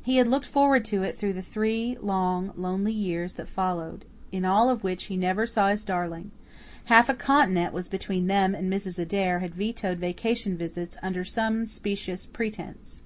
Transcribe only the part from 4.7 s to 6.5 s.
of which he never saw his darling.